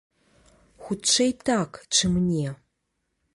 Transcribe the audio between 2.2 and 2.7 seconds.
не.